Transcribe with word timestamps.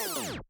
You 0.00 0.40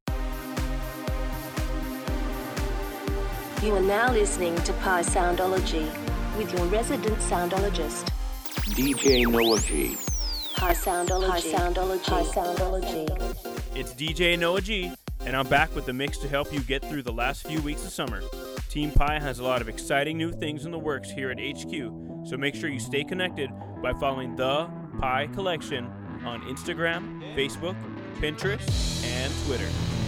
are 3.75 3.81
now 3.81 4.13
listening 4.13 4.55
to 4.59 4.73
Pi 4.75 5.03
Soundology 5.03 5.91
with 6.39 6.55
your 6.55 6.65
resident 6.67 7.17
soundologist, 7.19 8.07
DJ 8.77 9.27
Knowuh 9.27 9.67
G. 9.67 9.97
Pi 10.55 10.73
Soundology. 10.73 11.31
Pi 11.31 11.41
Soundology. 11.41 12.05
Pi 12.05 12.23
Soundology. 12.23 13.09
It's 13.75 13.93
DJ 13.95 14.39
Knowuh 14.39 14.63
G, 14.63 14.93
and 15.27 15.37
I'm 15.37 15.49
back 15.49 15.75
with 15.75 15.85
the 15.85 15.93
mix 15.95 16.19
to 16.19 16.29
help 16.29 16.53
you 16.53 16.61
get 16.61 16.85
through 16.85 17.03
the 17.03 17.13
last 17.13 17.45
few 17.45 17.61
weeks 17.61 17.85
of 17.85 17.91
summer. 17.91 18.23
Team 18.69 18.93
Pi 18.93 19.19
has 19.19 19.41
a 19.41 19.43
lot 19.43 19.61
of 19.61 19.69
exciting 19.69 20.17
new 20.17 20.31
things 20.31 20.65
in 20.65 20.71
the 20.71 20.79
works 20.79 21.11
here 21.11 21.33
at 21.33 21.41
HQ, 21.41 21.73
so 22.25 22.37
make 22.37 22.55
sure 22.55 22.71
you 22.71 22.79
stay 22.79 23.03
connected 23.03 23.51
by 23.83 23.93
following 23.95 24.37
the 24.37 24.71
Pi 25.01 25.27
Collection 25.35 25.87
on 26.25 26.41
Instagram, 26.43 27.35
Facebook, 27.35 27.75
Pinterest, 28.21 29.03
and 29.03 29.33
Twitter. 29.47 30.00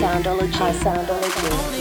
Soundology. 0.00 0.72
Soundology. 0.82 1.73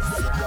First 0.00 0.39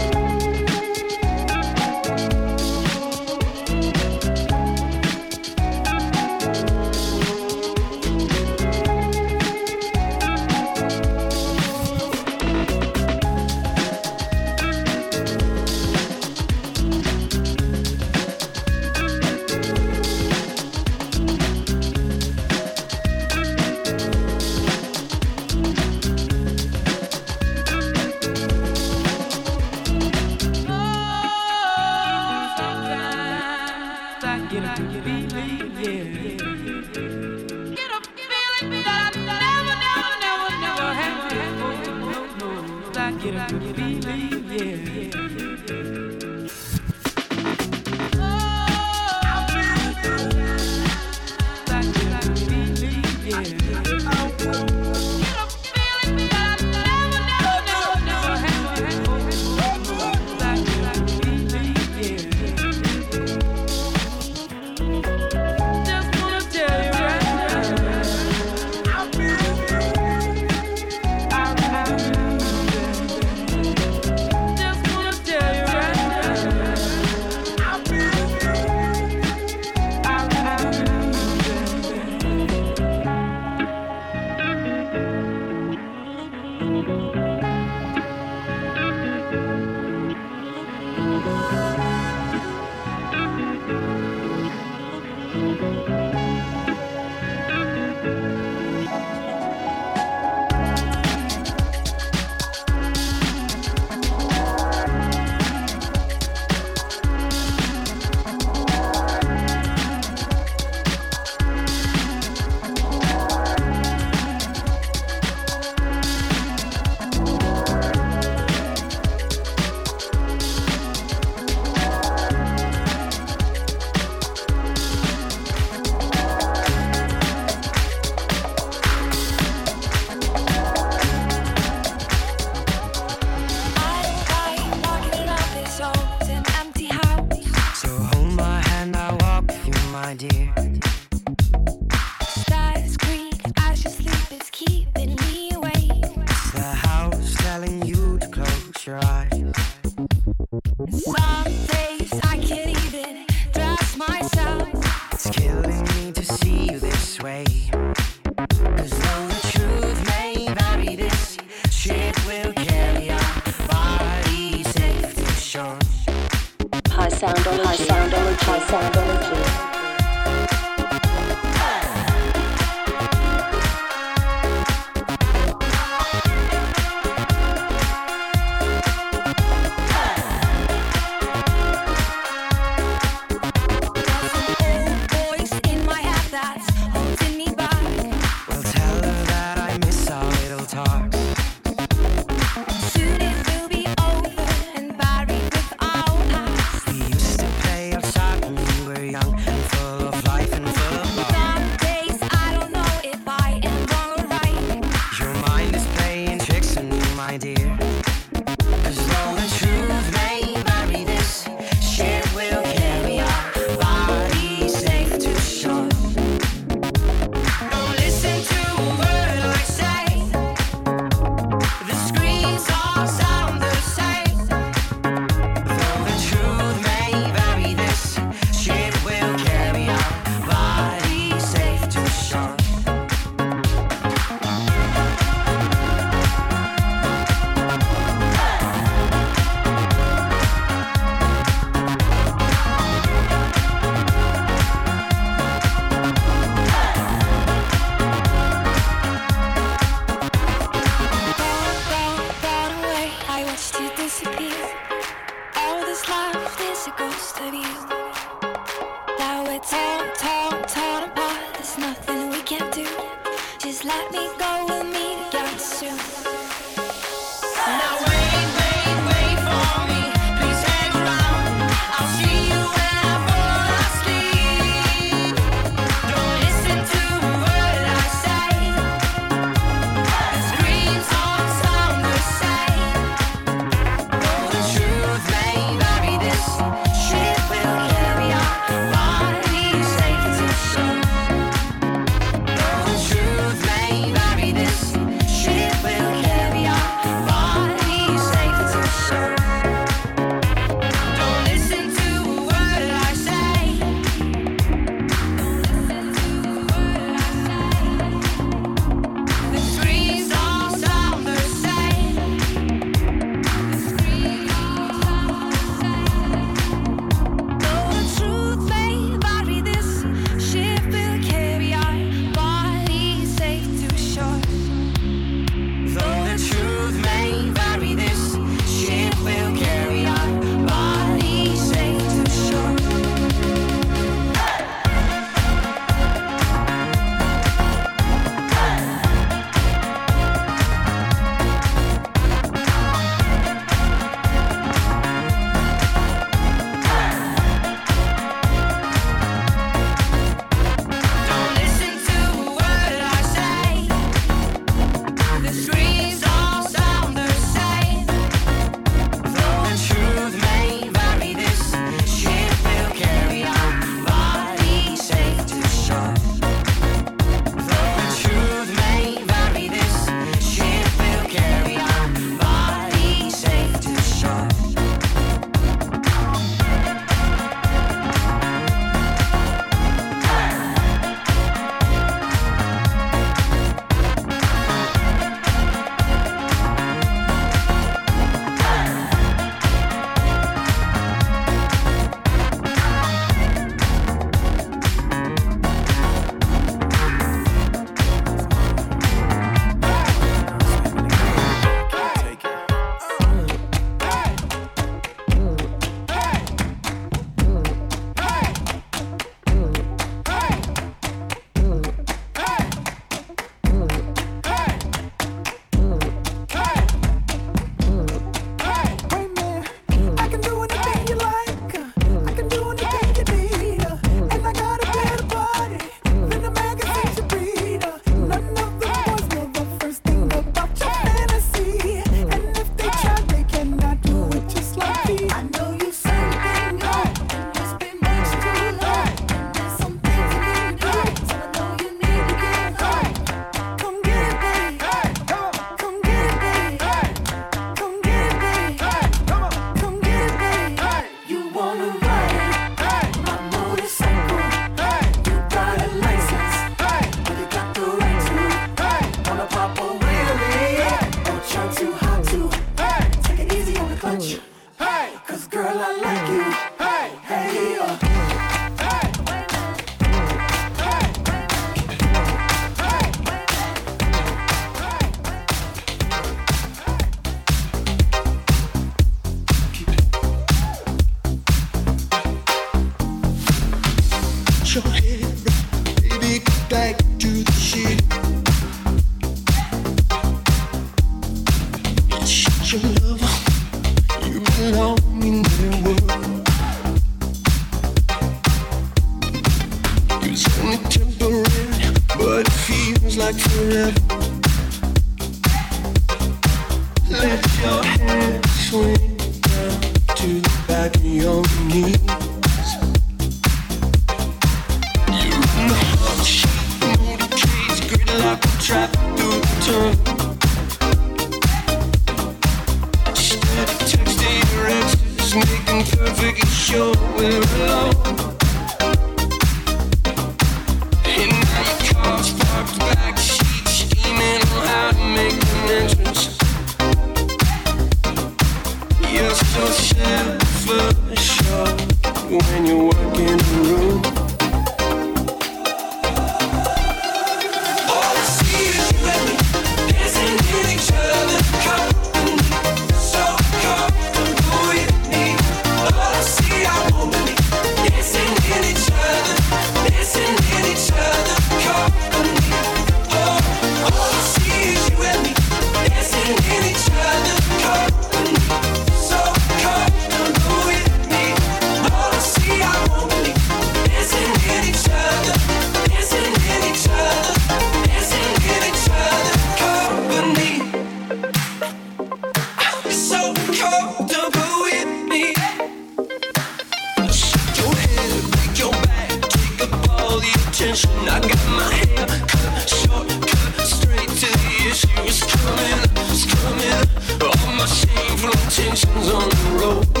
intentions 598.51 599.09
on 599.09 599.29
the 599.29 599.59
road, 599.59 600.00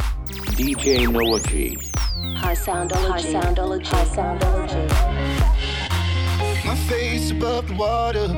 DJ 0.55 1.09
Knowuh 1.09 1.45
G. 1.49 1.77
Pi 2.37 2.55
Soundology. 2.55 3.11
Pi 3.11 3.23
Soundology. 3.23 3.91
Pi 3.91 4.05
Soundology. 4.05 4.89
My 6.65 6.77
face 6.89 7.33
above 7.33 7.67
the 7.67 7.75
water. 7.75 8.29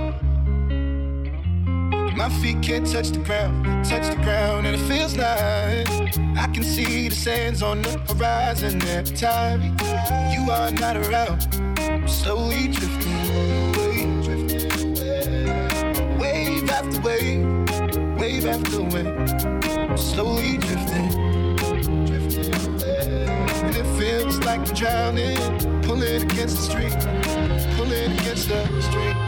My 2.16 2.30
feet 2.40 2.62
can't 2.62 2.86
touch 2.90 3.10
the 3.10 3.18
ground, 3.18 3.66
touch 3.84 4.08
the 4.08 4.16
ground, 4.22 4.66
and 4.66 4.74
it 4.74 4.80
feels 4.88 5.14
nice 5.14 6.07
can 6.58 6.66
see 6.66 7.08
the 7.08 7.14
sands 7.14 7.62
on 7.62 7.82
the 7.82 7.98
horizon 8.08 8.82
at 8.88 9.06
time 9.14 9.62
you 10.32 10.50
are 10.50 10.72
not 10.72 10.96
around. 10.96 11.46
I'm 11.78 12.08
slowly 12.08 12.66
drifting 12.66 13.12
away. 13.30 14.06
Wave 16.18 16.68
after 16.68 17.00
wave, 17.02 17.46
wave 18.18 18.46
after 18.46 18.82
wave. 18.82 19.06
I'm 19.78 19.96
slowly 19.96 20.58
drifting. 20.58 21.08
And 23.62 23.76
it 23.76 23.86
feels 23.96 24.38
like 24.40 24.58
I'm 24.58 24.74
drowning, 24.74 25.38
pulling 25.82 26.22
against 26.22 26.56
the 26.56 26.62
street, 26.70 26.98
pulling 27.76 28.18
against 28.18 28.48
the 28.48 28.82
street. 28.82 29.27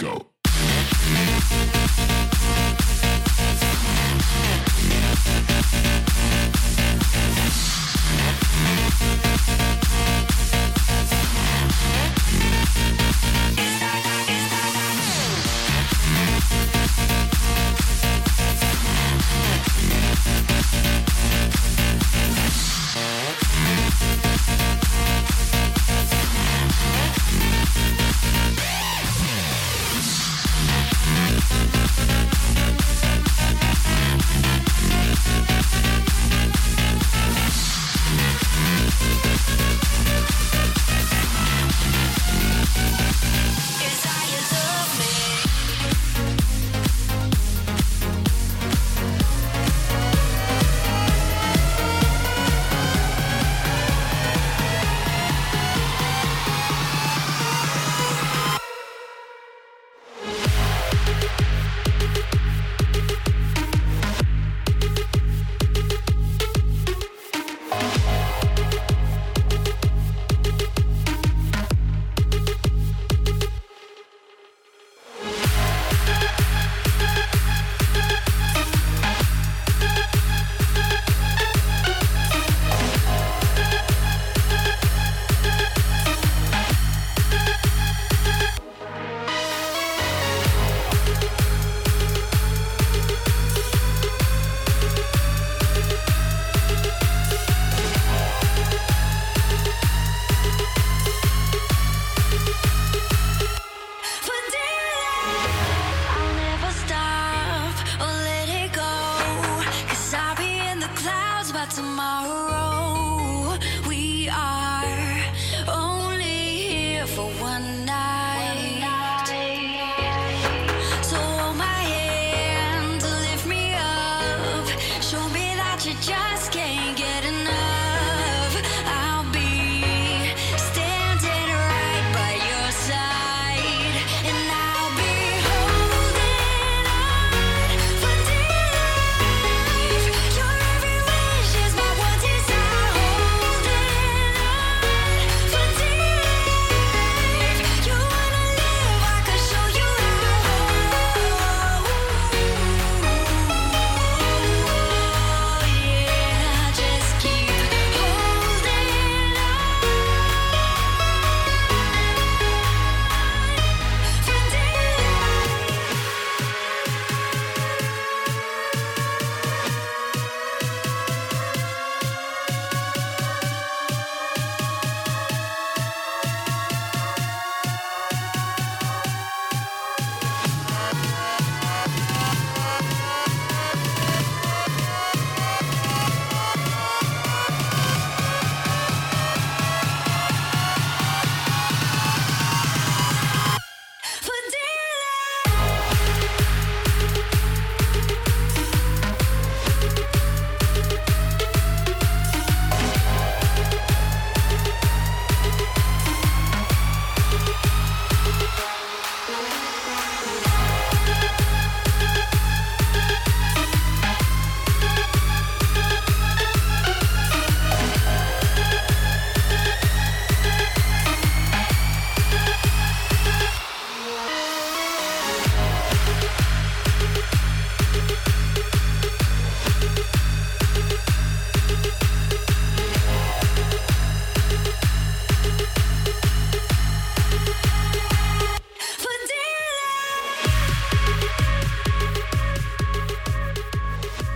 Go. 0.00 0.29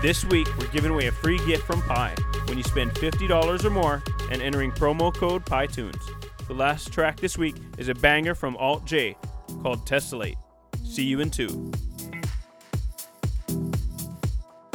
This 0.05 0.23
week, 0.27 0.47
we're 0.59 0.67
giving 0.67 0.91
away 0.91 1.07
a 1.07 1.13
free 1.13 1.39
gift 1.47 1.63
from 1.63 1.81
Pi 1.81 2.15
when 2.45 2.59
you 2.59 2.63
spend 2.63 2.91
$50 2.91 3.65
or 3.65 3.71
more 3.71 4.03
and 4.31 4.43
entering 4.43 4.71
promo 4.71 5.11
code 5.15 5.47
piTunes. 5.47 5.99
The 6.47 6.53
last 6.53 6.93
track 6.93 7.19
this 7.19 7.39
week 7.39 7.57
is 7.79 7.89
a 7.89 7.95
banger 7.95 8.35
from 8.35 8.55
Alt 8.59 8.85
J 8.85 9.17
called 9.63 9.87
Tessellate. 9.87 10.37
See 10.85 11.05
you 11.05 11.21
in 11.21 11.31
two. 11.31 11.73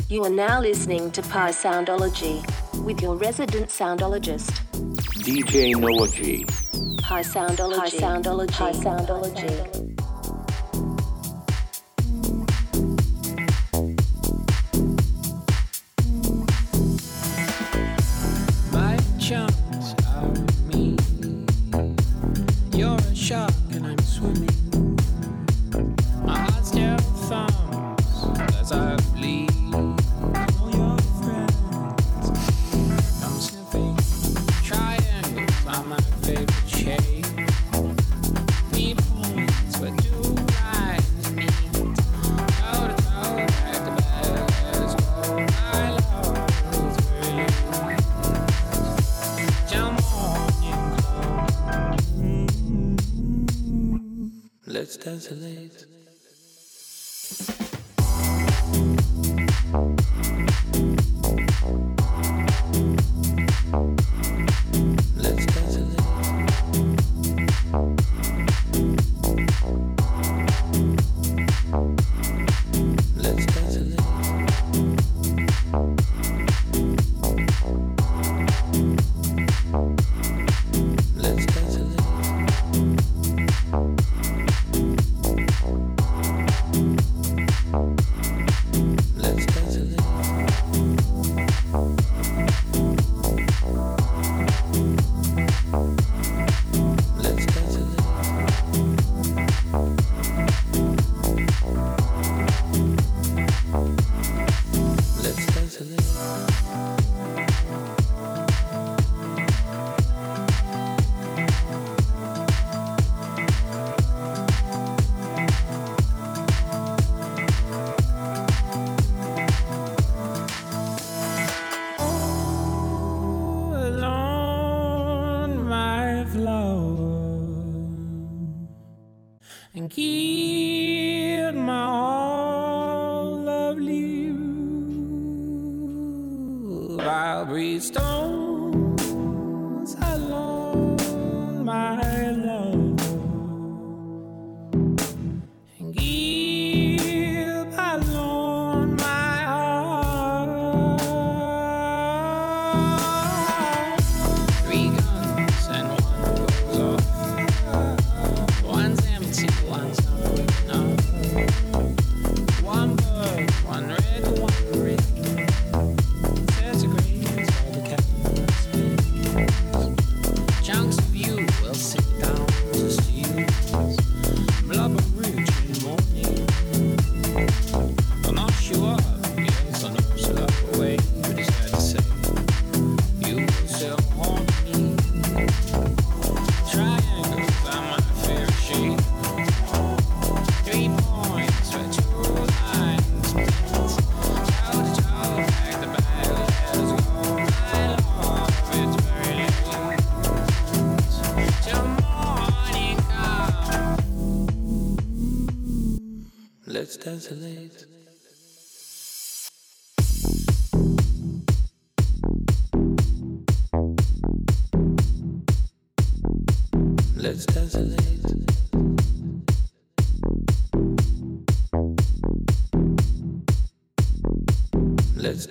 You 0.07 0.23
are 0.23 0.31
now 0.31 0.61
listening 0.61 1.11
to 1.11 1.21
Pi 1.21 1.51
Soundology 1.51 2.43
with 2.83 2.99
your 2.99 3.15
resident 3.15 3.67
soundologist, 3.67 4.49
DJ 5.21 5.75
Knowuh 5.75 6.11
G. 6.11 6.43
Pi 7.03 7.21
Soundology. 7.21 7.77
Pi 7.77 7.89
Soundology. 7.91 8.51
Pi 8.51 8.71
Soundology. 8.71 9.33
Pi 9.37 9.51
Soundology. 9.51 9.88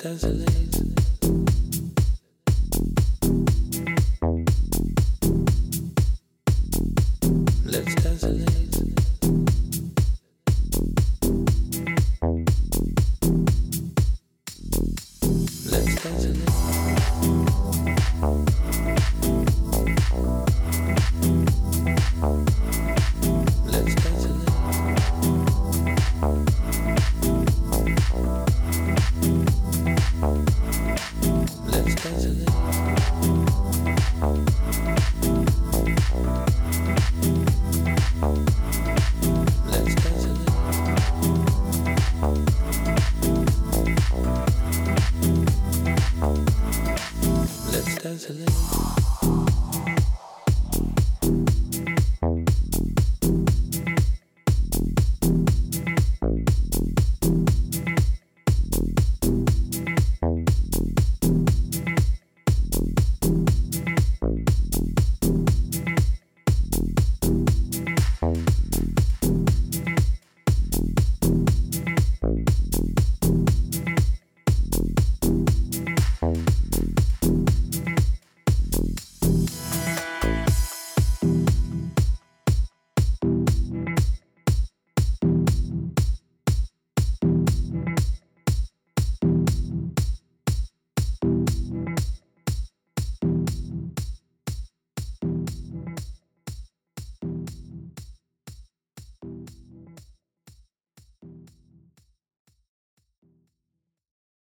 Let's 0.09 0.48